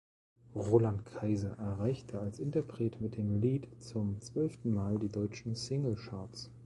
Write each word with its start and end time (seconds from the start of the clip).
Roland 0.55 1.05
Kaiser 1.05 1.59
erreichte 1.59 2.19
als 2.19 2.39
Interpret 2.39 2.99
mit 3.01 3.17
dem 3.17 3.39
Lied 3.39 3.67
zum 3.83 4.19
zwölften 4.19 4.73
Mal 4.73 4.97
die 4.97 5.09
deutschen 5.09 5.53
Singlecharts. 5.53 6.49